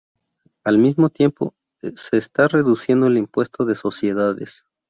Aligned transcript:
Al 0.63 0.79
mismo 0.79 1.11
tiempo, 1.11 1.53
se 1.77 2.17
está 2.17 2.47
reduciendo 2.47 3.05
el 3.05 3.19
impuesto 3.19 3.65
de 3.65 3.75
sociedades. 3.75 4.65